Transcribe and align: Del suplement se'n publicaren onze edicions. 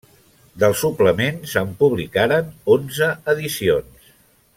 Del 0.61 0.71
suplement 0.79 1.37
se'n 1.51 1.75
publicaren 1.83 2.49
onze 2.77 3.11
edicions. 3.35 4.09